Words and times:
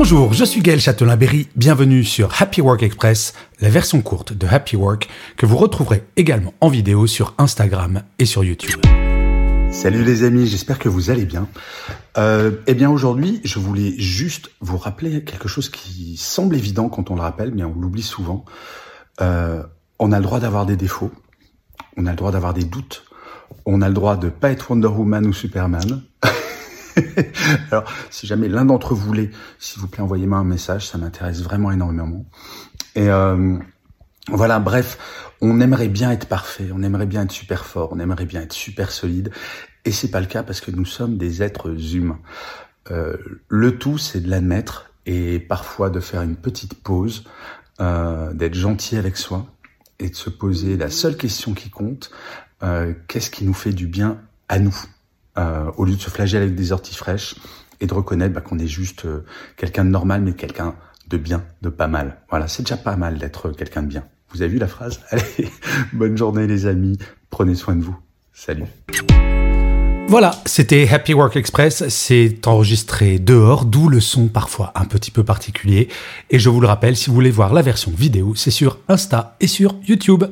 Bonjour, 0.00 0.32
je 0.32 0.44
suis 0.44 0.60
Gaël 0.60 0.78
Châtelain-Berry, 0.78 1.48
bienvenue 1.56 2.04
sur 2.04 2.40
Happy 2.40 2.60
Work 2.60 2.84
Express, 2.84 3.34
la 3.60 3.68
version 3.68 4.00
courte 4.00 4.32
de 4.32 4.46
Happy 4.46 4.76
Work 4.76 5.08
que 5.36 5.44
vous 5.44 5.56
retrouverez 5.56 6.04
également 6.14 6.54
en 6.60 6.68
vidéo 6.68 7.08
sur 7.08 7.34
Instagram 7.36 8.04
et 8.20 8.24
sur 8.24 8.44
YouTube. 8.44 8.80
Salut 9.72 10.04
les 10.04 10.22
amis, 10.22 10.46
j'espère 10.46 10.78
que 10.78 10.88
vous 10.88 11.10
allez 11.10 11.24
bien. 11.24 11.48
Euh, 12.16 12.52
eh 12.68 12.74
bien 12.74 12.88
aujourd'hui, 12.90 13.40
je 13.42 13.58
voulais 13.58 13.92
juste 13.98 14.52
vous 14.60 14.78
rappeler 14.78 15.24
quelque 15.24 15.48
chose 15.48 15.68
qui 15.68 16.16
semble 16.16 16.54
évident 16.54 16.88
quand 16.88 17.10
on 17.10 17.16
le 17.16 17.22
rappelle, 17.22 17.52
mais 17.52 17.64
on 17.64 17.74
l'oublie 17.74 18.04
souvent. 18.04 18.44
Euh, 19.20 19.64
on 19.98 20.12
a 20.12 20.18
le 20.18 20.22
droit 20.22 20.38
d'avoir 20.38 20.64
des 20.64 20.76
défauts, 20.76 21.10
on 21.96 22.06
a 22.06 22.10
le 22.10 22.16
droit 22.16 22.30
d'avoir 22.30 22.54
des 22.54 22.64
doutes, 22.64 23.02
on 23.66 23.82
a 23.82 23.88
le 23.88 23.94
droit 23.94 24.16
de 24.16 24.28
pas 24.28 24.52
être 24.52 24.70
Wonder 24.70 24.86
Woman 24.86 25.26
ou 25.26 25.32
Superman. 25.32 26.02
Alors, 27.70 27.84
si 28.10 28.26
jamais 28.26 28.48
l'un 28.48 28.64
d'entre 28.64 28.94
vous 28.94 29.12
l'est, 29.12 29.30
s'il 29.58 29.80
vous 29.80 29.88
plaît, 29.88 30.02
envoyez-moi 30.02 30.38
un 30.38 30.44
message, 30.44 30.86
ça 30.86 30.98
m'intéresse 30.98 31.42
vraiment 31.42 31.70
énormément. 31.70 32.24
Et 32.94 33.08
euh, 33.08 33.58
voilà, 34.28 34.58
bref, 34.58 34.98
on 35.40 35.60
aimerait 35.60 35.88
bien 35.88 36.10
être 36.10 36.26
parfait, 36.26 36.70
on 36.72 36.82
aimerait 36.82 37.06
bien 37.06 37.22
être 37.22 37.32
super 37.32 37.64
fort, 37.64 37.90
on 37.92 37.98
aimerait 37.98 38.26
bien 38.26 38.42
être 38.42 38.52
super 38.52 38.90
solide, 38.90 39.30
et 39.84 39.92
c'est 39.92 40.10
pas 40.10 40.20
le 40.20 40.26
cas 40.26 40.42
parce 40.42 40.60
que 40.60 40.70
nous 40.70 40.84
sommes 40.84 41.16
des 41.16 41.42
êtres 41.42 41.94
humains. 41.94 42.20
Euh, 42.90 43.16
le 43.48 43.78
tout, 43.78 43.98
c'est 43.98 44.20
de 44.20 44.28
l'admettre 44.28 44.92
et 45.06 45.38
parfois 45.38 45.90
de 45.90 46.00
faire 46.00 46.22
une 46.22 46.36
petite 46.36 46.74
pause, 46.82 47.24
euh, 47.80 48.32
d'être 48.32 48.54
gentil 48.54 48.96
avec 48.96 49.16
soi 49.16 49.46
et 49.98 50.10
de 50.10 50.14
se 50.14 50.30
poser 50.30 50.76
la 50.76 50.90
seule 50.90 51.16
question 51.16 51.54
qui 51.54 51.70
compte 51.70 52.10
euh, 52.62 52.92
qu'est-ce 53.06 53.30
qui 53.30 53.44
nous 53.44 53.54
fait 53.54 53.72
du 53.72 53.86
bien 53.86 54.20
à 54.48 54.58
nous? 54.58 54.76
Euh, 55.38 55.70
au 55.76 55.84
lieu 55.84 55.94
de 55.94 56.00
se 56.00 56.10
flageller 56.10 56.44
avec 56.44 56.54
des 56.54 56.72
orties 56.72 56.94
fraîches 56.94 57.36
et 57.80 57.86
de 57.86 57.94
reconnaître 57.94 58.34
bah, 58.34 58.40
qu'on 58.40 58.58
est 58.58 58.66
juste 58.66 59.04
euh, 59.04 59.24
quelqu'un 59.56 59.84
de 59.84 59.90
normal, 59.90 60.22
mais 60.22 60.32
quelqu'un 60.32 60.74
de 61.08 61.16
bien, 61.16 61.44
de 61.62 61.68
pas 61.68 61.88
mal. 61.88 62.18
Voilà, 62.28 62.48
c'est 62.48 62.62
déjà 62.62 62.76
pas 62.76 62.96
mal 62.96 63.18
d'être 63.18 63.50
quelqu'un 63.50 63.82
de 63.82 63.88
bien. 63.88 64.04
Vous 64.30 64.42
avez 64.42 64.50
vu 64.50 64.58
la 64.58 64.66
phrase? 64.66 65.00
Allez, 65.10 65.50
bonne 65.92 66.16
journée 66.16 66.46
les 66.46 66.66
amis, 66.66 66.98
prenez 67.30 67.54
soin 67.54 67.76
de 67.76 67.82
vous. 67.82 67.96
Salut. 68.32 68.64
Voilà, 70.08 70.30
c'était 70.46 70.88
Happy 70.88 71.12
Work 71.12 71.36
Express, 71.36 71.86
c'est 71.88 72.46
enregistré 72.46 73.18
dehors, 73.18 73.66
d'où 73.66 73.90
le 73.90 74.00
son 74.00 74.28
parfois 74.28 74.72
un 74.74 74.86
petit 74.86 75.10
peu 75.10 75.22
particulier. 75.22 75.88
Et 76.30 76.38
je 76.38 76.48
vous 76.48 76.62
le 76.62 76.66
rappelle, 76.66 76.96
si 76.96 77.10
vous 77.10 77.14
voulez 77.14 77.30
voir 77.30 77.52
la 77.52 77.60
version 77.60 77.92
vidéo, 77.94 78.34
c'est 78.34 78.50
sur 78.50 78.78
Insta 78.88 79.36
et 79.40 79.46
sur 79.46 79.74
YouTube. 79.86 80.24